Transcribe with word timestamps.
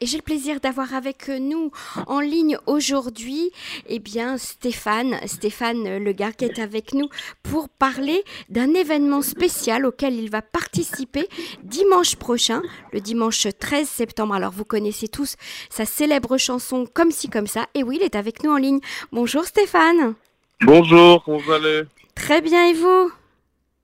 et 0.00 0.06
j'ai 0.06 0.16
le 0.16 0.22
plaisir 0.22 0.60
d'avoir 0.60 0.94
avec 0.94 1.28
nous 1.28 1.70
en 2.06 2.20
ligne 2.20 2.58
aujourd'hui 2.66 3.50
eh 3.86 3.98
bien 3.98 4.38
Stéphane, 4.38 5.18
Stéphane 5.26 5.98
Le 5.98 6.12
Gars 6.12 6.32
qui 6.32 6.44
est 6.44 6.58
avec 6.58 6.94
nous 6.94 7.08
pour 7.42 7.68
parler 7.68 8.24
d'un 8.48 8.74
événement 8.74 9.22
spécial 9.22 9.86
auquel 9.86 10.14
il 10.14 10.30
va 10.30 10.42
participer 10.42 11.28
dimanche 11.62 12.16
prochain, 12.16 12.62
le 12.92 13.00
dimanche 13.00 13.46
13 13.58 13.88
septembre. 13.88 14.34
Alors 14.34 14.52
vous 14.52 14.64
connaissez 14.64 15.08
tous 15.08 15.36
sa 15.70 15.84
célèbre 15.84 16.38
chanson 16.38 16.86
Comme 16.92 17.10
si 17.10 17.28
comme 17.28 17.46
ça 17.46 17.66
et 17.74 17.82
oui, 17.82 17.98
il 18.00 18.04
est 18.04 18.16
avec 18.16 18.42
nous 18.44 18.50
en 18.50 18.56
ligne. 18.56 18.80
Bonjour 19.12 19.44
Stéphane. 19.44 20.14
Bonjour, 20.62 21.22
comment 21.24 21.38
vous 21.38 21.52
allez? 21.52 21.82
Très 22.14 22.40
bien 22.40 22.66
et 22.68 22.74
vous? 22.74 23.12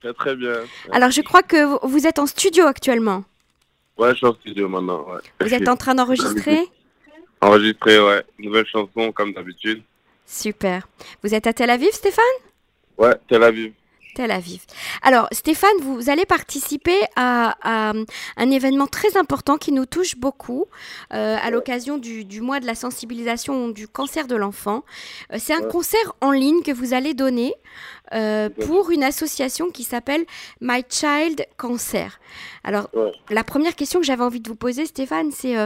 Très 0.01 0.13
très 0.13 0.37
bien. 0.37 0.55
Alors 0.93 1.11
je 1.11 1.23
crois 1.23 1.43
que 1.43 1.87
vous 1.87 2.07
êtes 2.07 2.19
en 2.19 2.27
studio 2.27 2.67
actuellement. 2.67 3.25
Ouais, 3.97 4.11
je 4.11 4.17
suis 4.17 4.27
en 4.27 4.35
studio 4.35 4.69
maintenant. 4.69 5.07
Ouais. 5.09 5.21
Vous 5.41 5.55
êtes 5.55 5.69
en 5.69 5.77
train 5.77 5.95
d'enregistrer? 5.95 6.65
Enregistrer, 7.41 8.01
ouais. 8.01 8.25
Nouvelle 8.39 8.67
chanson 8.67 9.13
comme 9.13 9.33
d'habitude. 9.33 9.83
Super. 10.27 10.89
Vous 11.23 11.35
êtes 11.35 11.47
à 11.47 11.53
Tel 11.53 11.71
Aviv, 11.71 11.91
Stéphane? 11.93 12.25
Ouais, 12.97 13.15
Tel 13.29 13.43
Aviv. 13.43 13.73
Tel 14.15 14.31
Aviv. 14.31 14.63
Alors, 15.03 15.29
Stéphane, 15.33 15.77
vous 15.83 16.09
allez 16.09 16.25
participer 16.25 16.99
à, 17.17 17.93
un 18.37 18.51
événement 18.51 18.87
très 18.87 19.17
important 19.17 19.59
qui 19.59 19.73
nous 19.73 19.87
touche 19.87 20.17
beaucoup 20.17 20.67
euh, 21.13 21.37
à 21.43 21.51
l'occasion 21.51 21.99
du, 21.99 22.41
mois 22.41 22.61
de 22.61 22.67
la 22.67 22.75
sensibilisation 22.75 23.69
du 23.69 23.89
cancer 23.89 24.27
de 24.27 24.37
l'enfant. 24.37 24.85
Euh, 25.33 25.37
c'est 25.39 25.55
un 25.55 25.63
concert 25.63 26.15
en 26.21 26.31
ligne 26.31 26.63
que 26.63 26.73
vous 26.73 26.95
allez 26.95 27.15
donner 27.15 27.55
euh, 28.13 28.49
pour 28.49 28.91
une 28.91 29.05
association 29.05 29.71
qui 29.71 29.85
s'appelle 29.85 30.25
My 30.61 30.85
Child 30.89 31.47
Cancer. 31.57 32.21
Alors, 32.63 32.89
la 33.31 33.45
première 33.45 33.75
question 33.75 34.01
que 34.01 34.07
j'avais 34.07 34.25
envie 34.25 34.41
de 34.41 34.49
vous 34.49 34.57
poser, 34.57 34.87
Stéphane, 34.87 35.31
c'est 35.33 35.57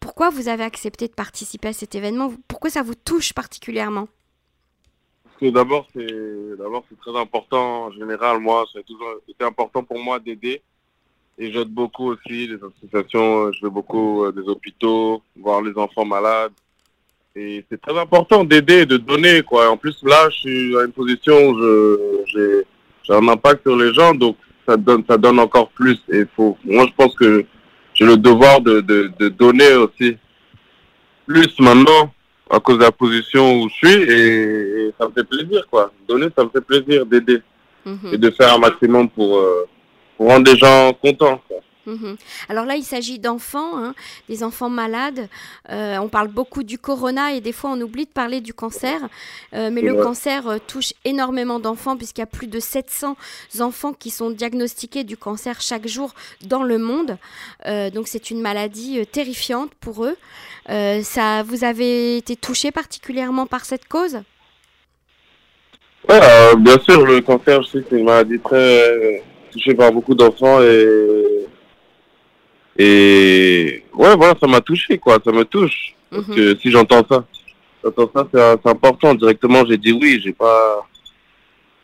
pourquoi 0.00 0.30
vous 0.30 0.48
avez 0.48 0.64
accepté 0.64 1.08
de 1.08 1.12
participer 1.12 1.68
à 1.68 1.72
cet 1.72 1.94
événement? 1.94 2.32
Pourquoi 2.48 2.70
ça 2.70 2.82
vous 2.82 2.94
touche 2.94 3.32
particulièrement? 3.32 4.08
D'abord, 5.50 5.88
c'est 5.94 6.06
d'abord 6.58 6.84
c'est 6.88 6.98
très 7.00 7.18
important. 7.18 7.86
En 7.86 7.90
général, 7.92 8.38
moi, 8.38 8.64
c'est 8.72 8.84
toujours 8.86 9.14
c'était 9.26 9.44
important 9.44 9.82
pour 9.82 9.98
moi 9.98 10.18
d'aider. 10.18 10.62
Et 11.38 11.50
j'aide 11.50 11.68
beaucoup 11.68 12.12
aussi 12.12 12.46
les 12.46 12.56
associations. 12.56 13.50
Je 13.52 13.64
vais 13.64 13.70
beaucoup 13.70 14.24
euh, 14.24 14.32
des 14.32 14.42
hôpitaux, 14.42 15.22
voir 15.36 15.62
les 15.62 15.76
enfants 15.76 16.04
malades. 16.04 16.52
Et 17.34 17.64
c'est 17.70 17.80
très 17.80 17.98
important 17.98 18.44
d'aider, 18.44 18.84
de 18.84 18.98
donner 18.98 19.42
quoi. 19.42 19.70
En 19.70 19.76
plus, 19.76 19.96
là, 20.02 20.28
je 20.30 20.36
suis 20.36 20.76
à 20.76 20.84
une 20.84 20.92
position 20.92 21.48
où 21.48 21.56
j'ai 22.26 22.62
un 23.08 23.26
impact 23.28 23.62
sur 23.62 23.76
les 23.76 23.92
gens, 23.94 24.14
donc 24.14 24.36
ça 24.68 24.76
donne 24.76 25.02
ça 25.08 25.16
donne 25.16 25.40
encore 25.40 25.70
plus. 25.70 25.98
Et 26.10 26.24
faut, 26.36 26.56
moi, 26.64 26.86
je 26.86 26.92
pense 26.94 27.14
que 27.16 27.44
j'ai 27.94 28.04
le 28.04 28.16
devoir 28.16 28.60
de, 28.60 28.80
de, 28.80 29.10
de 29.18 29.28
donner 29.28 29.72
aussi 29.74 30.16
plus 31.26 31.58
maintenant 31.58 32.12
à 32.52 32.60
cause 32.60 32.78
de 32.78 32.84
la 32.84 32.92
position 32.92 33.62
où 33.62 33.68
je 33.68 33.74
suis 33.74 34.02
et, 34.02 34.94
ça 35.00 35.08
me 35.08 35.12
fait 35.12 35.24
plaisir 35.24 35.66
quoi. 35.70 35.90
Donner, 36.06 36.28
ça 36.36 36.44
me 36.44 36.50
fait 36.50 36.60
plaisir 36.60 37.06
d'aider 37.06 37.40
mhm. 37.84 38.10
et 38.12 38.18
de 38.18 38.30
faire 38.30 38.54
un 38.54 38.58
maximum 38.58 39.08
pour, 39.08 39.38
euh, 39.38 39.66
pour 40.16 40.28
rendre 40.28 40.52
les 40.52 40.58
gens 40.58 40.92
contents. 41.02 41.40
Mhm. 41.86 42.16
Alors 42.48 42.64
là, 42.64 42.76
il 42.76 42.84
s'agit 42.84 43.18
d'enfants, 43.18 43.76
hein, 43.76 43.94
des 44.28 44.44
enfants 44.44 44.70
malades. 44.70 45.28
Euh, 45.70 45.96
on 45.98 46.08
parle 46.08 46.28
beaucoup 46.28 46.62
du 46.62 46.78
corona 46.78 47.32
et 47.32 47.40
des 47.40 47.52
fois 47.52 47.70
on 47.70 47.80
oublie 47.80 48.04
de 48.04 48.10
parler 48.10 48.40
du 48.40 48.54
cancer. 48.54 49.00
Euh, 49.54 49.70
mais 49.72 49.80
le 49.80 49.94
cancer 50.02 50.46
euh, 50.46 50.58
touche 50.64 50.92
énormément 51.04 51.58
d'enfants 51.58 51.96
puisqu'il 51.96 52.20
y 52.20 52.24
a 52.24 52.26
plus 52.26 52.46
de 52.46 52.60
700 52.60 53.16
enfants 53.60 53.92
qui 53.92 54.10
sont 54.10 54.30
diagnostiqués 54.30 55.04
du 55.04 55.16
cancer 55.16 55.60
chaque 55.60 55.86
jour 55.86 56.14
dans 56.42 56.62
le 56.62 56.78
monde. 56.78 57.18
donc 57.92 58.08
c'est 58.08 58.30
une 58.30 58.40
maladie 58.40 59.06
terrifiante 59.06 59.72
pour 59.80 60.04
eux. 60.04 60.16
ça, 61.02 61.42
vous 61.42 61.64
avez 61.64 62.16
été 62.16 62.36
touché 62.36 62.70
particulièrement 62.70 63.46
par 63.46 63.64
cette 63.64 63.88
cause? 63.88 64.20
Oui, 66.08 66.16
bien 66.58 66.78
sûr, 66.80 67.04
le 67.04 67.20
cancer, 67.20 67.62
je 67.62 67.68
sais 67.68 67.84
c'est 67.88 67.96
une 67.96 68.04
maladie 68.04 68.38
très 68.40 69.22
touchée 69.52 69.74
par 69.74 69.92
beaucoup 69.92 70.14
d'enfants 70.14 70.60
et 70.62 71.21
et 72.78 73.84
ouais, 73.94 74.16
voilà, 74.16 74.34
ça 74.40 74.46
m'a 74.46 74.60
touché, 74.60 74.98
quoi. 74.98 75.18
Ça 75.24 75.32
me 75.32 75.44
touche. 75.44 75.94
Parce 76.10 76.26
mhm. 76.28 76.34
que 76.34 76.56
si 76.58 76.70
j'entends 76.70 77.02
ça, 77.08 77.24
j'entends 77.82 78.10
ça, 78.14 78.58
c'est 78.64 78.70
important. 78.70 79.14
Directement, 79.14 79.64
j'ai 79.66 79.76
dit 79.76 79.92
oui, 79.92 80.20
j'ai 80.22 80.32
pas. 80.32 80.86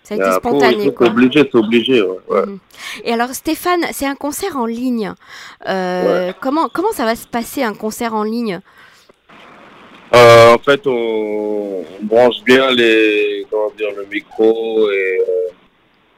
Ça 0.03 0.15
a 0.15 0.16
été 0.16 0.32
spontané, 0.32 0.84
C'est 0.84 1.06
obligé, 1.06 1.41
c'est 1.41 1.59
obligé, 1.59 2.03
ouais. 2.03 2.47
Mhm. 2.47 2.59
Et 3.04 3.12
alors, 3.12 3.28
Stéphane, 3.34 3.84
c'est 3.93 4.06
un 4.06 4.15
concert 4.15 4.56
en 4.56 4.65
ligne. 4.65 5.12
Euh, 5.69 6.32
comment, 6.41 6.69
comment 6.69 6.93
ça 6.93 7.04
va 7.04 7.15
se 7.15 7.27
passer, 7.27 7.62
un 7.62 7.75
concert 7.75 8.15
en 8.15 8.22
ligne? 8.22 8.60
Euh, 10.15 10.54
En 10.54 10.59
fait, 10.59 10.87
on, 10.87 11.84
branche 12.00 12.43
bien 12.44 12.71
les, 12.71 13.47
comment 13.50 13.71
dire, 13.77 13.88
le 13.94 14.06
micro 14.06 14.91
et 14.91 15.19
euh, 15.21 15.53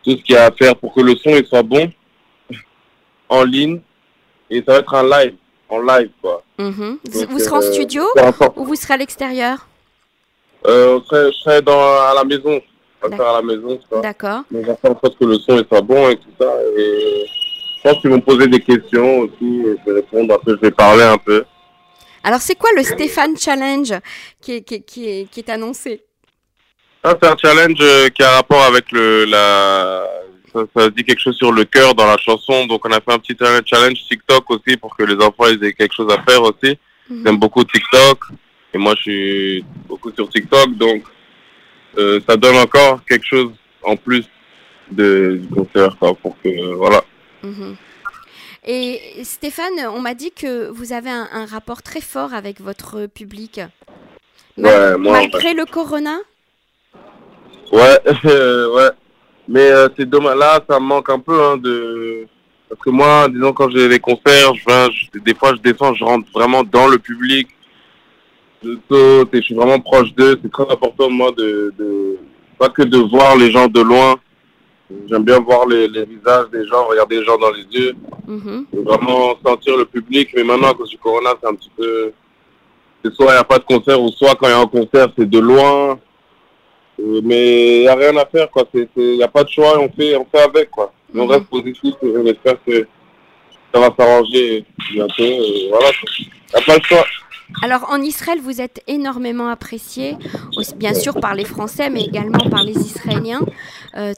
tout 0.04 0.12
ce 0.12 0.22
qu'il 0.22 0.36
y 0.36 0.38
a 0.38 0.46
à 0.46 0.52
faire 0.52 0.76
pour 0.76 0.94
que 0.94 1.00
le 1.00 1.16
son 1.16 1.30
il 1.30 1.44
soit 1.44 1.64
bon 1.64 1.90
en 3.28 3.42
ligne 3.42 3.80
et 4.50 4.62
ça 4.66 4.72
va 4.72 4.78
être 4.78 4.94
un 4.94 5.02
live, 5.08 5.34
en 5.68 5.80
live 5.80 6.10
quoi. 6.20 6.42
Mhm. 6.58 6.98
vous 7.30 7.38
serez 7.38 7.56
en 7.56 7.62
euh, 7.62 7.72
studio 7.72 8.04
ou 8.56 8.64
vous 8.64 8.74
serez 8.74 8.94
à 8.94 8.96
l'extérieur 8.98 9.66
euh, 10.66 11.00
Je 11.10 11.32
serai 11.42 11.62
dans, 11.62 11.80
à 11.80 12.12
la 12.14 12.24
maison. 12.24 12.60
On 13.02 13.08
va 13.08 13.16
faire 13.16 13.28
à 13.28 13.32
la 13.40 13.42
maison. 13.42 13.80
D'accord. 14.02 14.42
Mais 14.50 14.62
j'attends 14.62 14.94
que 14.94 15.24
le 15.24 15.38
son 15.38 15.64
soit 15.66 15.80
bon 15.80 16.10
et 16.10 16.16
tout 16.16 16.28
ça. 16.38 16.52
Et 16.76 17.26
je 17.76 17.82
pense 17.82 17.98
qu'ils 18.02 18.10
vont 18.10 18.20
poser 18.20 18.46
des 18.46 18.60
questions 18.60 19.20
aussi. 19.20 19.62
Et 19.64 19.76
je 19.78 19.90
vais 19.90 20.00
répondre 20.00 20.34
un 20.34 20.38
peu, 20.38 20.56
je 20.56 20.60
vais 20.60 20.70
parler 20.70 21.04
un 21.04 21.16
peu. 21.16 21.44
Alors, 22.22 22.40
c'est 22.40 22.56
quoi 22.56 22.68
le 22.76 22.82
Stéphane 22.82 23.38
Challenge 23.38 23.94
qui 24.42 24.56
est, 24.56 24.60
qui 24.60 24.82
qui 24.82 25.26
qui 25.30 25.40
est 25.40 25.48
annoncé? 25.48 26.02
Ah, 27.02 27.16
C'est 27.22 27.28
un 27.30 27.36
challenge 27.38 27.78
euh, 27.80 28.10
qui 28.10 28.22
a 28.22 28.32
rapport 28.32 28.62
avec 28.64 28.92
le, 28.92 29.24
la, 29.24 30.04
ça, 30.52 30.90
dit 30.90 31.04
quelque 31.04 31.20
chose 31.20 31.36
sur 31.36 31.52
le 31.52 31.64
cœur 31.64 31.94
dans 31.94 32.06
la 32.06 32.18
chanson. 32.18 32.66
Donc 32.66 32.84
on 32.86 32.92
a 32.92 33.00
fait 33.00 33.12
un 33.12 33.18
petit 33.18 33.36
challenge 33.66 34.04
TikTok 34.08 34.50
aussi 34.50 34.76
pour 34.76 34.96
que 34.96 35.02
les 35.04 35.16
enfants 35.16 35.46
aient 35.46 35.72
quelque 35.72 35.94
chose 35.94 36.12
à 36.12 36.22
faire 36.22 36.42
aussi. 36.42 36.78
Mhm. 37.08 37.22
J'aime 37.24 37.36
beaucoup 37.38 37.64
TikTok 37.64 38.18
et 38.72 38.78
moi 38.78 38.94
je 38.96 39.02
suis 39.02 39.64
beaucoup 39.88 40.12
sur 40.12 40.28
TikTok 40.28 40.76
donc 40.76 41.02
euh, 41.98 42.20
ça 42.28 42.36
donne 42.36 42.56
encore 42.56 43.00
quelque 43.04 43.26
chose 43.26 43.50
en 43.82 43.96
plus 43.96 44.24
de, 44.90 45.40
du 45.42 45.48
concert 45.48 45.96
pour 45.96 46.36
que 46.42 46.74
voilà. 46.74 47.02
Mhm. 47.42 47.76
Et 48.66 49.24
Stéphane, 49.24 49.86
on 49.94 50.00
m'a 50.00 50.14
dit 50.14 50.32
que 50.32 50.68
vous 50.68 50.92
avez 50.92 51.10
un, 51.10 51.46
rapport 51.46 51.82
très 51.82 52.02
fort 52.02 52.34
avec 52.34 52.60
votre 52.60 53.06
public. 53.06 53.60
Ouais, 54.58 54.98
malgré 54.98 55.54
le 55.54 55.64
corona? 55.64 56.18
Ouais, 57.72 57.98
ouais. 58.24 58.90
Mais 59.50 59.68
euh, 59.72 59.88
c'est 59.98 60.08
dommage. 60.08 60.36
Là, 60.38 60.60
ça 60.70 60.78
me 60.78 60.86
manque 60.86 61.10
un 61.10 61.18
peu 61.18 61.42
hein, 61.42 61.56
de. 61.56 62.24
Parce 62.68 62.80
que 62.82 62.90
moi, 62.90 63.28
disons, 63.28 63.52
quand 63.52 63.68
j'ai 63.70 63.88
les 63.88 63.98
concerts, 63.98 64.54
je, 64.54 65.18
des 65.18 65.34
fois, 65.34 65.52
je 65.56 65.60
descends, 65.60 65.92
je 65.92 66.04
rentre 66.04 66.28
vraiment 66.32 66.62
dans 66.62 66.86
le 66.86 66.98
public. 66.98 67.48
Je 68.62 68.76
saute 68.88 69.34
et 69.34 69.38
je 69.38 69.42
suis 69.42 69.54
vraiment 69.56 69.80
proche 69.80 70.14
d'eux. 70.14 70.38
C'est 70.40 70.52
très 70.52 70.70
important, 70.70 71.10
moi, 71.10 71.32
de, 71.32 71.74
de, 71.76 72.16
Pas 72.58 72.68
que 72.68 72.82
de 72.82 72.98
voir 72.98 73.36
les 73.36 73.50
gens 73.50 73.66
de 73.66 73.80
loin. 73.80 74.14
J'aime 75.08 75.24
bien 75.24 75.40
voir 75.40 75.66
les, 75.66 75.88
les, 75.88 76.04
visages 76.04 76.48
des 76.52 76.64
gens, 76.68 76.84
regarder 76.84 77.18
les 77.18 77.24
gens 77.24 77.38
dans 77.38 77.50
les 77.50 77.64
yeux. 77.76 77.94
Mm 78.28 78.62
Vraiment 78.72 79.36
sentir 79.44 79.76
le 79.76 79.84
public. 79.84 80.28
Mais 80.36 80.44
maintenant, 80.44 80.70
à 80.70 80.74
cause 80.74 80.90
du 80.90 80.98
corona, 80.98 81.30
c'est 81.40 81.48
un 81.48 81.54
petit 81.54 81.70
peu. 81.76 82.12
C'est 83.04 83.12
soit 83.14 83.30
il 83.30 83.32
n'y 83.32 83.38
a 83.38 83.44
pas 83.44 83.58
de 83.58 83.64
concert, 83.64 84.00
ou 84.00 84.10
soit 84.10 84.36
quand 84.36 84.46
il 84.46 84.50
y 84.50 84.52
a 84.52 84.60
un 84.60 84.66
concert, 84.66 85.08
c'est 85.18 85.28
de 85.28 85.38
loin. 85.40 85.98
Euh, 87.00 87.20
mais 87.24 87.78
il 87.78 87.80
n'y 87.82 87.88
a 87.88 87.94
rien 87.94 88.16
à 88.16 88.26
faire, 88.26 88.50
quoi. 88.50 88.64
Il 88.74 88.88
n'y 88.96 89.22
a 89.22 89.28
pas 89.28 89.44
de 89.44 89.48
choix, 89.48 89.78
on 89.78 89.88
fait, 89.90 90.16
on 90.16 90.26
fait 90.30 90.42
avec, 90.42 90.70
quoi. 90.70 90.92
On 91.14 91.26
reste 91.26 91.46
positif 91.46 91.94
et 92.02 92.16
on 92.16 92.26
espère 92.26 92.56
que 92.66 92.86
ça 93.72 93.80
va 93.80 93.94
s'arranger 93.98 94.64
bientôt. 94.92 95.24
voilà, 95.70 95.90
il 96.18 96.26
n'y 96.26 96.30
a 96.54 96.60
pas 96.60 96.76
le 96.76 96.82
choix. 96.82 97.04
Alors 97.64 97.90
en 97.90 98.00
Israël, 98.00 98.38
vous 98.40 98.60
êtes 98.60 98.80
énormément 98.86 99.48
apprécié, 99.48 100.16
bien 100.76 100.94
sûr 100.94 101.18
par 101.18 101.34
les 101.34 101.44
Français, 101.44 101.90
mais 101.90 102.02
également 102.04 102.48
par 102.48 102.62
les 102.62 102.76
Israéliens. 102.76 103.40
Euh, 103.96 104.12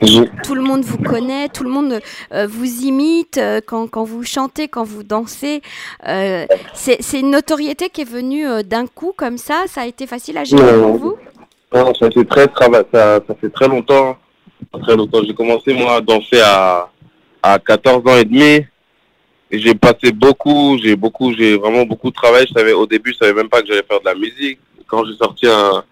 tout, 0.45 0.55
le 0.55 0.61
monde 0.61 0.83
vous 0.83 0.99
connaît, 0.99 1.49
tout 1.49 1.65
le 1.65 1.71
monde 1.71 2.01
euh, 2.35 2.47
vous 2.47 2.83
imite 2.83 3.41
quand, 3.67 3.87
quand, 3.89 4.05
vous 4.05 4.23
chantez, 4.23 4.69
quand 4.69 4.85
vous 4.85 5.03
dansez. 5.03 5.63
c'est 6.75 7.21
une 7.21 7.31
notoriété 7.31 7.89
qui 7.89 8.03
est 8.03 8.11
venue 8.11 8.45
d'un 8.65 8.87
coup 8.87 9.15
comme 9.17 9.39
ça. 9.39 9.63
Ça 9.67 9.81
a 9.81 9.87
été 9.87 10.07
facile 10.07 10.37
à 10.37 10.45
gérer 10.45 10.79
pour 10.83 10.99
vous? 10.99 11.17
Non, 11.75 11.95
ça 11.95 12.11
fait 12.11 12.25
très 12.25 12.47
ça, 12.59 12.69
ça 12.93 13.35
fait 13.41 13.51
très 13.51 13.69
longtemps. 13.69 14.17
Très 14.83 14.97
longtemps. 14.97 15.23
J'ai 15.27 15.35
commencé 15.35 15.75
moi 15.75 15.97
à 15.97 16.01
danser 16.01 16.41
à, 16.41 16.89
à 17.43 17.59
14 17.59 18.07
ans 18.07 18.17
et 18.17 18.25
demi. 18.25 18.65
J'ai 19.51 19.75
passé 19.75 20.13
beaucoup, 20.13 20.79
j'ai 20.83 20.97
beaucoup, 20.97 21.35
j'ai 21.35 21.59
vraiment 21.59 21.85
beaucoup 21.85 22.11
travaillé. 22.11 22.47
Je 22.49 22.59
savais, 22.59 22.73
au 22.73 22.87
début, 22.87 23.13
je 23.13 23.19
savais 23.19 23.35
même 23.35 23.49
pas 23.49 23.61
que 23.61 23.69
j'allais 23.69 23.83
faire 23.83 24.01
de 24.01 24.07
la 24.07 24.15
musique. 24.15 24.59
Quand 24.87 25.05
j'ai 25.05 25.15
sorti 25.17 25.47
un, 25.47 25.85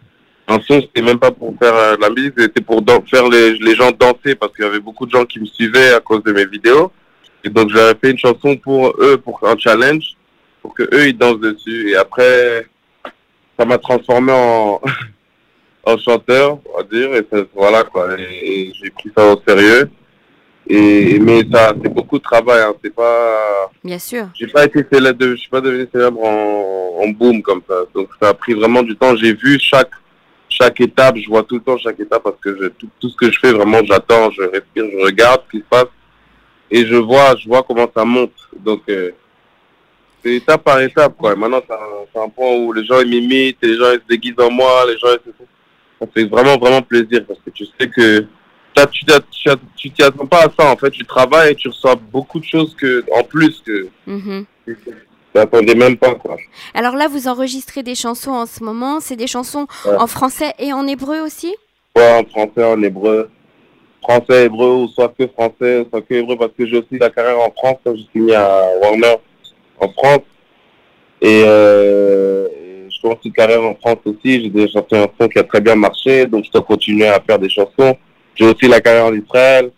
un 0.49 0.61
son, 0.63 0.81
c'était 0.81 1.03
même 1.03 1.19
pas 1.19 1.31
pour 1.31 1.55
faire 1.59 1.75
euh, 1.75 1.97
de 1.97 2.01
la 2.01 2.11
musique, 2.11 2.35
c'était 2.39 2.63
pour 2.63 2.83
faire 3.11 3.29
les, 3.29 3.59
les 3.59 3.75
gens 3.75 3.91
danser 3.91 4.35
parce 4.35 4.55
qu'il 4.55 4.65
y 4.65 4.69
avait 4.69 4.81
beaucoup 4.81 5.05
de 5.05 5.11
gens 5.11 5.25
qui 5.27 5.41
me 5.41 5.47
suivaient 5.47 5.93
à 5.93 6.01
cause 6.01 6.23
de 6.23 6.33
mes 6.33 6.47
vidéos. 6.47 6.91
Et 7.45 7.51
donc, 7.51 7.71
j'avais 7.71 7.99
fait 7.99 8.11
une 8.13 8.19
chanson 8.19 8.57
pour 8.57 8.95
eux, 8.99 9.19
pour 9.19 9.41
un 9.47 9.57
challenge. 9.59 10.17
pour 10.63 10.75
que 10.75 10.83
eux 10.95 11.09
ils 11.09 11.17
dansent 11.17 11.41
dessus. 11.41 11.91
Et 11.91 11.97
après, 11.97 12.67
ça 13.59 13.65
m'a 13.65 13.79
transformé 13.79 14.33
en, 14.33 14.81
en 15.93 15.99
chanteur, 15.99 16.59
on 16.73 16.79
va 16.79 16.85
dire. 16.85 17.15
Et 17.15 17.27
voilà 17.55 17.85
quoi. 17.85 18.09
Et, 18.19 18.73
j'ai 18.75 18.91
pris 18.91 19.11
ça 19.17 19.27
au 19.27 19.41
sérieux. 19.47 19.91
Et 20.69 21.19
mais 21.19 21.43
ça, 21.53 21.75
c'est 21.83 21.93
beaucoup 21.93 22.19
de 22.19 22.23
travail. 22.23 22.63
Hein. 22.63 22.75
C'est 22.83 22.95
pas. 22.95 23.71
Bien 23.83 23.99
sûr. 23.99 24.29
J'ai 24.35 24.47
pas 24.47 24.65
été 24.65 24.85
célèbre, 24.93 25.25
je 25.27 25.37
suis 25.37 25.51
pas 25.51 25.61
devenu 25.61 25.89
célèbre 25.93 26.23
en, 26.23 27.03
en 27.03 27.09
boom 27.09 27.43
comme 27.43 27.63
ça. 27.69 27.75
Donc 27.95 28.09
ça 28.21 28.29
a 28.29 28.35
pris 28.35 28.55
vraiment 28.55 28.83
du 28.83 28.97
temps. 28.97 29.17
J'ai 29.17 29.35
vu 29.35 29.59
chaque 29.61 29.91
chaque 30.51 30.81
étape, 30.81 31.17
je 31.17 31.29
vois 31.29 31.43
tout 31.45 31.55
le 31.55 31.61
temps 31.61 31.79
chaque 31.79 31.99
étape 32.01 32.23
parce 32.23 32.37
que 32.41 32.57
je, 32.61 32.69
tout, 32.69 32.89
tout, 32.99 33.09
ce 33.09 33.17
que 33.17 33.31
je 33.31 33.39
fais, 33.39 33.53
vraiment, 33.53 33.81
j'attends, 33.85 34.31
je 34.31 34.43
respire, 34.43 34.85
je 34.93 35.05
regarde 35.05 35.43
ce 35.47 35.51
qui 35.57 35.59
se 35.59 35.69
passe 35.69 35.87
et 36.71 36.85
je 36.85 36.97
vois, 36.97 37.35
je 37.37 37.49
vois 37.49 37.63
comment 37.63 37.89
ça 37.95 38.05
monte. 38.05 38.33
Donc, 38.59 38.83
euh, 38.89 39.13
c'est 40.23 40.35
étape 40.35 40.63
par 40.63 40.81
étape, 40.81 41.17
quoi. 41.17 41.35
maintenant, 41.35 41.63
c'est 41.67 42.19
un, 42.19 42.25
un, 42.25 42.29
point 42.29 42.53
où 42.57 42.73
les 42.73 42.85
gens 42.85 43.03
m'imitent, 43.05 43.59
les 43.63 43.77
gens 43.77 43.93
ils 43.93 44.01
se 44.01 44.09
déguisent 44.09 44.39
en 44.39 44.51
moi, 44.51 44.85
les 44.87 44.99
gens 44.99 45.09
ils 45.13 45.33
se... 45.33 45.45
Ça 46.01 46.07
fait 46.15 46.25
vraiment, 46.25 46.57
vraiment 46.57 46.83
plaisir 46.83 47.25
parce 47.27 47.41
que 47.41 47.51
tu 47.51 47.65
sais 47.79 47.89
que 47.89 48.27
tu 49.77 49.91
t'y 49.91 50.03
attends 50.03 50.27
pas 50.27 50.45
à 50.45 50.49
ça, 50.59 50.73
en 50.73 50.77
fait. 50.77 50.91
Tu 50.91 51.05
travailles 51.05 51.53
et 51.53 51.55
tu 51.55 51.69
reçois 51.69 51.97
beaucoup 51.97 52.41
de 52.41 52.45
choses 52.45 52.75
que, 52.75 53.05
en 53.13 53.23
plus 53.23 53.63
que... 53.67 53.89
Mm 54.07 54.45
-hmm. 55.35 55.77
même 55.77 55.97
pas, 55.97 56.15
quoi. 56.15 56.37
Alors 56.75 56.95
là, 56.97 57.07
vous 57.09 57.29
enregistrez 57.29 57.83
des 57.83 57.95
chansons 57.95 58.33
en 58.33 58.47
ce 58.47 58.65
moment. 58.65 59.01
C'est 59.01 59.17
des 59.17 59.27
chansons 59.37 59.67
en 60.05 60.07
français 60.07 60.53
et 60.59 60.73
en 60.73 60.87
hébreu 60.87 61.21
aussi? 61.21 61.55
Ouais, 61.97 62.13
en 62.21 62.25
français, 62.25 62.65
en 62.65 62.81
hébreu 62.83 63.29
français, 64.03 64.47
hébreu, 64.47 64.75
ou 64.83 64.89
soit 64.89 65.13
que 65.17 65.27
français, 65.29 65.87
soit 65.91 66.03
que 66.03 66.15
hébreu, 66.15 66.37
parce 66.37 66.53
que 66.57 66.67
j'ai 66.67 66.79
aussi 66.79 66.99
la 66.99 67.11
carrière 67.11 67.39
en 67.41 67.51
France, 67.51 67.79
j'ai 67.87 68.07
signé 68.13 68.35
à 68.35 68.63
Warner 68.83 69.17
en 69.79 69.89
France. 69.93 70.27
Et, 71.21 71.43
euh, 71.45 72.49
je 73.01 73.09
commence 73.09 73.25
une 73.25 73.33
carrière 73.33 73.63
en 73.63 73.75
France 73.75 73.99
aussi, 74.05 74.53
j'ai 74.55 74.65
un 74.77 75.09
son 75.19 75.29
qui 75.29 75.39
a 75.39 75.45
très 75.45 75.61
bien 75.61 75.75
marché, 75.75 76.27
donc 76.27 76.45
je 76.45 76.51
dois 76.51 76.63
continuer 76.63 77.07
à 77.07 77.21
faire 77.21 77.39
des 77.39 77.49
chansons. 77.49 77.97
J'ai 78.35 78.47
aussi 78.47 78.69
la 78.69 78.81
carrière 78.81 79.07
en 79.07 79.15
Israël, 79.15 79.71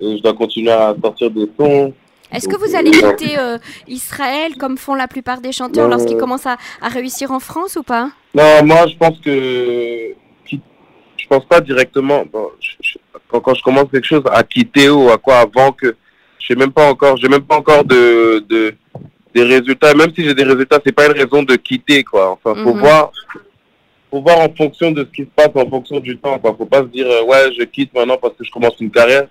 et 0.00 0.16
je 0.16 0.22
dois 0.22 0.34
continuer 0.34 0.72
à 0.72 0.94
sortir 1.00 1.30
des 1.30 1.48
sons. 1.58 1.92
Est-ce 2.32 2.48
que 2.48 2.56
vous 2.56 2.74
allez 2.74 2.90
quitter 2.90 3.38
euh, 3.38 3.58
Israël 3.86 4.56
comme 4.58 4.78
font 4.78 4.94
la 4.94 5.06
plupart 5.06 5.40
des 5.40 5.52
chanteurs 5.52 5.88
lorsqu'ils 5.88 6.16
commencent 6.16 6.46
à, 6.46 6.56
à, 6.80 6.88
réussir 6.88 7.30
en 7.30 7.40
France 7.40 7.76
ou 7.76 7.82
pas? 7.82 8.10
Non, 8.34 8.64
moi 8.64 8.86
je 8.86 8.96
pense 8.96 9.20
que 9.20 10.14
je 10.50 11.26
pense 11.28 11.44
pas 11.44 11.60
directement. 11.60 12.24
Bon, 12.32 12.48
je, 12.58 12.98
quand, 13.28 13.40
quand, 13.40 13.54
je 13.54 13.62
commence 13.62 13.90
quelque 13.92 14.06
chose 14.06 14.22
à 14.32 14.42
quitter 14.42 14.88
ou 14.88 15.10
à 15.10 15.18
quoi 15.18 15.38
avant 15.38 15.72
que 15.72 15.94
je 16.38 16.46
sais 16.46 16.54
même 16.54 16.72
pas 16.72 16.90
encore, 16.90 17.16
j'ai 17.18 17.28
même 17.28 17.42
pas 17.42 17.56
encore 17.56 17.84
de, 17.84 18.44
de 18.48 18.74
des 19.34 19.42
résultats. 19.42 19.94
Même 19.94 20.12
si 20.14 20.24
j'ai 20.24 20.34
des 20.34 20.44
résultats, 20.44 20.80
c'est 20.84 20.92
pas 20.92 21.06
une 21.06 21.12
raison 21.12 21.42
de 21.42 21.56
quitter 21.56 22.02
quoi. 22.04 22.30
Enfin, 22.32 22.54
faut 22.62 22.74
mm 22.74 22.76
-hmm. 22.76 22.80
voir, 22.80 23.12
faut 24.10 24.20
voir 24.20 24.38
en 24.40 24.52
fonction 24.54 24.90
de 24.90 25.02
ce 25.04 25.10
qui 25.16 25.22
se 25.22 25.32
passe, 25.34 25.50
en 25.54 25.68
fonction 25.68 25.98
du 26.00 26.16
temps. 26.18 26.38
Quoi. 26.38 26.54
Faut 26.56 26.66
pas 26.76 26.82
se 26.86 26.90
dire 26.96 27.08
euh, 27.08 27.24
ouais, 27.30 27.44
je 27.58 27.64
quitte 27.64 27.92
maintenant 27.94 28.18
parce 28.22 28.34
que 28.36 28.44
je 28.44 28.50
commence 28.50 28.76
une 28.80 28.90
carrière, 28.90 29.26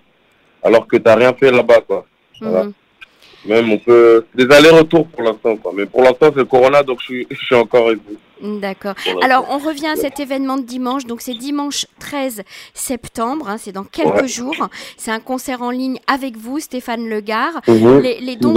alors 0.62 0.86
que 0.86 0.96
t'as 1.04 1.16
rien 1.22 1.32
fait 1.40 1.50
là-bas 1.50 1.80
quoi. 1.88 2.00
Voilà. 2.40 2.64
Mm 2.64 2.68
-hmm. 2.68 3.48
Même 3.50 3.66
on 3.76 3.78
peut 3.86 4.24
des 4.38 4.48
allers-retours 4.56 5.06
pour 5.12 5.22
l'instant 5.26 5.54
quoi. 5.62 5.70
Mais 5.76 5.86
pour 5.92 6.02
l'instant 6.06 6.28
c'est 6.32 6.42
le 6.44 6.50
corona 6.54 6.78
donc 6.88 6.98
je 7.02 7.06
suis, 7.10 7.22
je 7.38 7.42
suis 7.46 7.58
encore 7.64 7.88
ici. 7.96 8.14
D'accord. 8.42 8.94
Alors, 9.22 9.46
on 9.50 9.58
revient 9.58 9.86
à 9.86 9.96
cet 9.96 10.18
événement 10.18 10.56
de 10.56 10.62
dimanche. 10.62 11.06
Donc, 11.06 11.20
c'est 11.20 11.34
dimanche 11.34 11.86
13 12.00 12.42
septembre. 12.74 13.48
Hein, 13.48 13.56
c'est 13.56 13.70
dans 13.72 13.84
quelques 13.84 14.22
ouais. 14.22 14.28
jours. 14.28 14.68
C'est 14.96 15.12
un 15.12 15.20
concert 15.20 15.62
en 15.62 15.70
ligne 15.70 16.00
avec 16.08 16.36
vous, 16.36 16.58
Stéphane 16.58 17.08
Legard. 17.08 17.60
Mmh. 17.68 17.98
Les, 17.98 18.20
les 18.20 18.36
dons. 18.36 18.54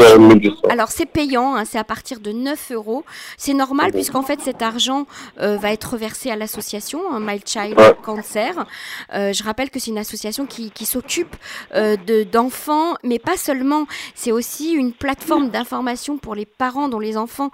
Alors, 0.70 0.90
c'est 0.90 1.06
payant. 1.06 1.56
Hein, 1.56 1.66
c'est 1.66 1.78
à 1.78 1.84
partir 1.84 2.20
de 2.20 2.32
9 2.32 2.72
euros. 2.72 3.06
C'est 3.38 3.54
normal 3.54 3.90
mmh. 3.90 3.94
puisqu'en 3.94 4.24
fait, 4.24 4.42
cet 4.42 4.64
argent 4.64 5.06
euh, 5.40 5.58
va 5.58 5.72
être 5.72 5.94
reversé 5.94 6.32
à 6.32 6.36
l'association 6.36 7.02
hein, 7.12 7.20
My 7.20 7.40
Child 7.46 7.78
ouais. 7.78 7.96
Cancer. 8.02 8.66
Euh, 9.14 9.34
je 9.34 9.44
rappelle 9.44 9.70
que 9.70 9.80
c'est 9.80 9.92
une 9.92 10.00
association 10.00 10.48
qui, 10.48 10.72
qui 10.72 10.86
s'occupe 10.86 11.36
euh, 11.76 11.96
d'enfants, 12.32 12.96
mais 13.04 13.20
pas 13.20 13.38
seulement. 13.38 13.86
C'est 14.16 14.32
aussi 14.32 14.72
une 14.72 14.94
plateforme 14.94 15.50
d'information 15.50 16.18
pour 16.18 16.34
les 16.34 16.46
parents 16.46 16.90
dont 16.90 17.00
les 17.00 17.18
enfants 17.18 17.52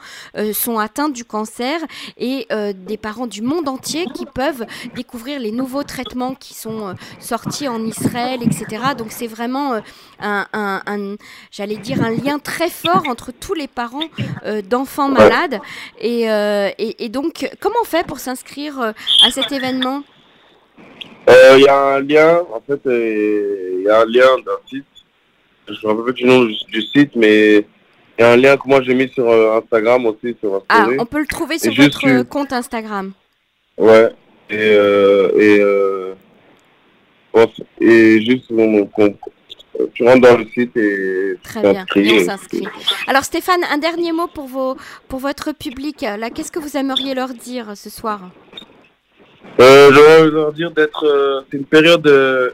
sont 0.53 0.79
atteints 0.79 1.09
du 1.09 1.25
cancer 1.25 1.79
et 2.21 2.45
euh, 2.51 2.71
des 2.73 2.97
parents 2.97 3.27
du 3.27 3.41
monde 3.41 3.67
entier 3.67 4.05
qui 4.15 4.25
peuvent 4.25 4.65
découvrir 4.95 5.39
les 5.39 5.51
nouveaux 5.51 5.83
traitements 5.83 6.35
qui 6.35 6.53
sont 6.53 6.89
euh, 6.89 6.93
sortis 7.19 7.67
en 7.67 7.83
Israël, 7.83 8.41
etc. 8.43 8.93
Donc 8.97 9.11
c'est 9.11 9.27
vraiment 9.27 9.73
euh, 9.73 9.79
un, 10.19 10.45
un, 10.53 10.81
un 10.85 11.15
j'allais 11.51 11.77
dire, 11.77 12.01
un 12.01 12.11
lien 12.11 12.37
très 12.39 12.69
fort 12.69 13.03
entre 13.09 13.31
tous 13.31 13.55
les 13.55 13.67
parents 13.67 13.99
d'enfants 14.69 15.09
malades. 15.09 15.59
Et, 15.99 16.23
et, 16.23 17.05
et, 17.05 17.09
donc, 17.09 17.49
comment 17.59 17.75
on 17.81 17.85
fait 17.85 18.05
pour 18.05 18.19
s'inscrire 18.19 18.79
à 18.79 19.31
cet 19.31 19.51
événement? 19.51 20.03
Il 21.27 21.61
y 21.61 21.67
a 21.67 21.95
un 21.95 21.99
lien, 22.01 22.41
en 22.53 22.61
fait, 22.61 22.81
il 22.85 23.83
y 23.83 23.89
a 23.89 24.01
un 24.01 24.05
lien 24.05 24.37
d'un 24.45 24.59
site. 24.69 24.85
Je 25.67 25.73
ne 25.73 25.93
me 25.93 25.97
rappelle 25.97 26.13
pas 26.13 26.17
du 26.19 26.25
nom 26.25 26.43
du 26.43 26.81
site, 26.81 27.15
mais 27.15 27.65
il 28.21 28.25
y 28.25 28.27
a 28.27 28.31
un 28.33 28.37
lien 28.37 28.55
que 28.55 28.67
moi 28.67 28.83
j'ai 28.83 28.93
mis 28.93 29.09
sur 29.09 29.27
euh, 29.27 29.57
Instagram 29.57 30.05
aussi. 30.05 30.37
Sur 30.39 30.63
ah, 30.69 30.87
on 30.99 31.07
peut 31.07 31.21
le 31.21 31.25
trouver 31.25 31.57
sur 31.57 31.71
et 31.71 31.75
votre 31.75 32.07
juste, 32.07 32.29
compte 32.29 32.53
Instagram. 32.53 33.13
Ouais. 33.79 34.11
Et, 34.47 34.57
euh, 34.59 35.31
et, 35.39 35.59
euh, 35.59 36.13
et 37.79 38.21
juste, 38.23 38.45
on, 38.51 38.87
on, 38.95 39.15
tu 39.95 40.03
rentres 40.03 40.21
dans 40.21 40.37
le 40.37 40.45
site 40.53 40.77
et 40.77 41.33
Très 41.41 41.61
bien, 41.61 41.83
et 41.95 42.21
on 42.21 42.25
s'inscrit. 42.25 42.67
Alors 43.07 43.23
Stéphane, 43.23 43.63
un 43.71 43.79
dernier 43.79 44.11
mot 44.11 44.27
pour, 44.27 44.45
vos, 44.45 44.77
pour 45.07 45.19
votre 45.19 45.51
public. 45.53 46.01
Là, 46.01 46.29
qu'est-ce 46.29 46.51
que 46.51 46.59
vous 46.59 46.77
aimeriez 46.77 47.15
leur 47.15 47.29
dire 47.29 47.75
ce 47.75 47.89
soir? 47.89 48.29
Euh, 49.59 49.89
Je 49.91 49.95
voudrais 49.95 50.29
leur 50.29 50.53
dire 50.53 50.69
d'être... 50.69 51.05
Euh, 51.05 51.41
c'est 51.49 51.57
une 51.57 51.65
période 51.65 52.05
euh, 52.05 52.51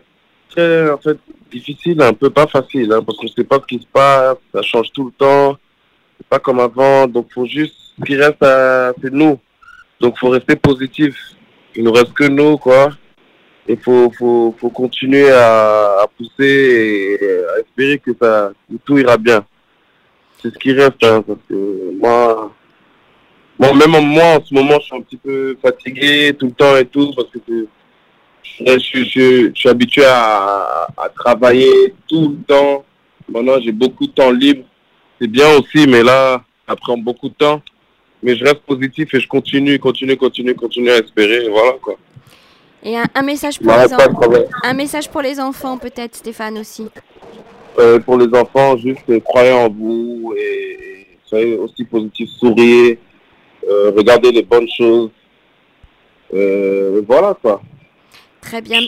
en 0.58 0.98
fait, 0.98 1.18
difficile, 1.52 2.02
un 2.02 2.14
peu 2.14 2.30
pas 2.30 2.48
facile, 2.48 2.92
hein, 2.92 3.02
parce 3.04 3.18
qu'on 3.18 3.26
ne 3.26 3.32
sait 3.32 3.44
pas 3.44 3.60
ce 3.60 3.66
qui 3.76 3.82
se 3.82 3.88
passe, 3.92 4.38
ça 4.54 4.62
change 4.62 4.92
tout 4.92 5.06
le 5.06 5.12
temps, 5.12 5.58
c'est 6.18 6.28
pas 6.28 6.40
comme 6.40 6.60
avant, 6.60 7.08
donc 7.08 7.28
faut 7.34 7.46
juste, 7.46 7.76
ce 8.00 8.06
qui 8.06 8.16
reste, 8.16 8.44
c'est 9.02 9.14
nous, 9.14 9.40
donc 10.00 10.18
faut 10.18 10.30
rester 10.30 10.56
positif. 10.56 11.16
Il 11.76 11.84
nous 11.84 11.92
reste 11.92 12.14
que 12.14 12.28
nous, 12.28 12.58
quoi. 12.58 12.90
Il 13.68 13.78
faut, 13.78 14.12
faut, 14.18 14.56
faut 14.58 14.70
continuer 14.70 15.30
à, 15.30 16.06
pousser 16.18 17.18
et 17.20 17.20
à 17.54 17.60
espérer 17.60 18.00
que 18.00 18.12
ça, 18.20 18.52
tout 18.86 18.98
ira 18.98 19.18
bien. 19.18 19.46
C'est 20.42 20.54
ce 20.54 20.58
qui 20.58 20.72
reste, 20.72 21.04
hein, 21.04 21.22
parce 21.22 21.40
que 21.50 21.92
moi, 22.00 22.52
bon, 23.60 23.74
même 23.76 23.92
moi, 24.06 24.38
en 24.38 24.44
ce 24.44 24.54
moment, 24.54 24.80
je 24.80 24.86
suis 24.86 24.96
un 24.96 25.02
petit 25.02 25.18
peu 25.18 25.58
fatigué 25.62 26.34
tout 26.38 26.48
le 26.48 26.54
temps 26.54 26.78
et 26.78 26.86
tout, 26.86 27.12
parce 27.16 27.30
que 27.30 27.40
je, 27.48 27.66
je, 28.60 29.04
je, 29.04 29.50
je 29.50 29.52
suis 29.54 29.70
habitué 29.70 30.04
à, 30.06 30.88
à, 30.98 31.10
travailler 31.10 31.94
tout 32.08 32.30
le 32.38 32.44
temps. 32.46 32.84
Maintenant, 33.30 33.60
j'ai 33.62 33.72
beaucoup 33.72 34.08
de 34.08 34.12
temps 34.12 34.32
libre. 34.32 34.64
C'est 35.20 35.28
bien 35.28 35.50
aussi, 35.58 35.88
mais 35.88 36.04
là, 36.04 36.44
ça 36.68 36.76
prend 36.76 36.98
beaucoup 36.98 37.30
de 37.30 37.34
temps. 37.34 37.62
Mais 38.24 38.36
je 38.36 38.44
reste 38.44 38.62
positif 38.62 39.14
et 39.14 39.20
je 39.20 39.28
continue, 39.28 39.78
continue, 39.80 40.18
continue, 40.18 40.56
continue 40.56 40.90
à 40.90 40.98
espérer. 40.98 41.48
Voilà 41.50 41.74
quoi. 41.82 41.96
Et 42.84 42.98
un, 42.98 43.06
un 43.14 43.22
message 43.22 43.60
pour 43.60 43.74
les 43.74 43.94
enfants. 43.94 44.44
Un 44.64 44.74
message 44.74 45.10
pour 45.10 45.22
les 45.22 45.40
enfants, 45.40 45.78
peut-être, 45.78 46.16
Stéphane 46.16 46.58
aussi. 46.58 46.88
Euh, 47.80 48.00
pour 48.00 48.18
les 48.18 48.34
enfants, 48.36 48.76
juste 48.78 49.08
euh, 49.10 49.20
croyez 49.20 49.52
en 49.52 49.70
vous 49.70 50.34
et, 50.36 50.42
et 50.42 51.08
soyez 51.26 51.56
aussi 51.58 51.84
positif, 51.84 52.28
souriez, 52.40 52.98
euh, 53.70 53.92
regardez 53.96 54.32
les 54.32 54.42
bonnes 54.42 54.68
choses. 54.76 55.12
Euh, 56.34 57.02
voilà 57.08 57.38
quoi. 57.40 57.62
Très 58.48 58.62
bien. 58.62 58.80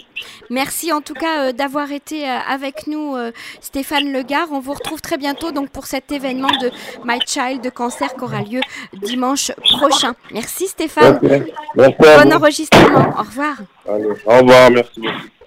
Merci 0.49 0.93
en 0.93 1.01
tout 1.01 1.13
cas 1.13 1.49
euh, 1.49 1.51
d'avoir 1.51 1.91
été 1.91 2.23
euh, 2.23 2.37
avec 2.47 2.87
nous, 2.87 3.17
euh, 3.17 3.31
Stéphane 3.59 4.13
Legard. 4.13 4.47
On 4.53 4.61
vous 4.61 4.71
retrouve 4.71 5.01
très 5.01 5.17
bientôt 5.17 5.51
donc 5.51 5.69
pour 5.69 5.85
cet 5.85 6.13
événement 6.13 6.47
de 6.61 6.71
My 7.03 7.19
Child 7.27 7.61
de 7.61 7.69
cancer 7.69 8.13
qui 8.15 8.23
aura 8.23 8.41
lieu 8.41 8.61
dimanche 8.93 9.51
prochain. 9.77 10.13
Merci 10.31 10.67
Stéphane. 10.67 11.19
Merci. 11.21 11.51
Merci 11.75 11.95
bon 11.99 12.33
enregistrement. 12.33 13.09
Au 13.19 13.23
revoir. 13.23 13.57
Allez, 13.89 14.05
au 14.05 14.37
revoir. 14.37 14.71
Merci 14.71 15.01
beaucoup. 15.01 15.38